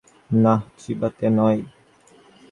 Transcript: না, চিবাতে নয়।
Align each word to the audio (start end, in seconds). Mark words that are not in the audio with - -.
না, 0.35 0.53
চিবাতে 0.79 1.27
নয়। 1.37 1.59